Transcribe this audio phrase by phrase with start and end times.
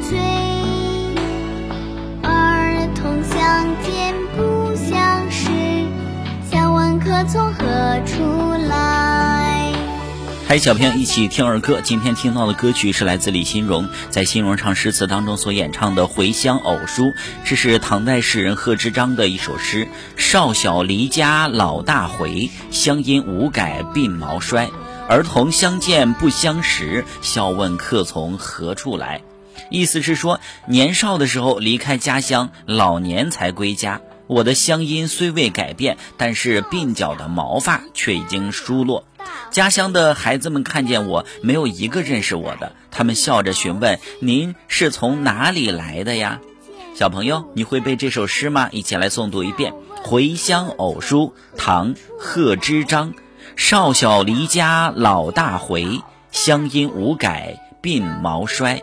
[0.00, 0.18] 醉。
[2.22, 5.48] 儿童相见不相识，
[6.50, 7.64] 笑问客从何
[8.06, 9.72] 处来。
[10.46, 17.14] 嗨，小朋友一起听儿歌，今天听到的歌曲是来自李欣荣，在欣荣唱诗词当中所演唱的回乡偶书。
[17.44, 24.68] 这是唐代诗人贺知章的一首诗，少小离家老大回，乡音无改鬓毛衰。
[25.08, 29.22] 儿童相见不相识，笑问客从何处来。
[29.70, 34.00] 意思是说，年少的时候离开家乡，老年才归家。
[34.26, 39.04] 我的乡音虽未改变，但是鬓角的毛发却已经疏落。
[39.50, 42.72] 家乡的孩子们看见我，没有一个认识我的。
[42.90, 46.40] 他们笑着询问：“您是从哪里来的呀？”
[46.96, 48.68] 小朋友，你会背这首诗吗？
[48.72, 53.14] 一起来诵读一遍《回乡偶书》，唐·贺知章。
[53.56, 56.00] 少小离家老大回，
[56.32, 58.82] 乡音无改鬓毛衰。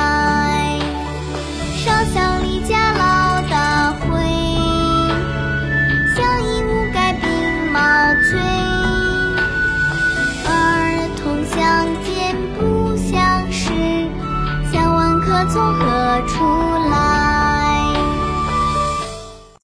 [15.51, 16.70] 从何处？